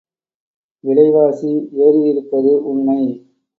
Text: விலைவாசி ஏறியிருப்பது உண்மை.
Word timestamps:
விலைவாசி 0.83 1.51
ஏறியிருப்பது 1.79 2.51
உண்மை. 2.63 3.01